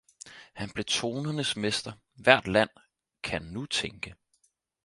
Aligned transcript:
han 0.53 0.69
blev 0.69 0.85
tonernes 0.85 1.55
mester, 1.55 1.91
hvert 2.15 2.47
land 2.47 2.69
kan 3.23 3.41
nu 3.41 3.65
tænke. 3.65 4.15